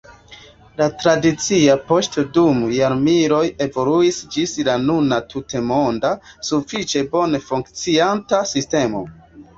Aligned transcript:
La 0.79 0.85
tradicia 1.01 1.73
poŝto 1.89 2.23
dum 2.37 2.63
jarmiloj 2.77 3.41
evoluis 3.67 4.21
ĝis 4.37 4.55
la 4.69 4.77
nuna 4.89 5.21
tutmonda, 5.35 6.15
sufiĉe 6.49 7.05
bone 7.15 7.43
funkcianta 7.53 8.41
sistemo. 8.55 9.05